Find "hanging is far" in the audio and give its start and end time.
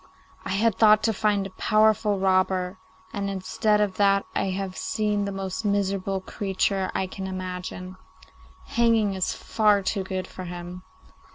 8.65-9.83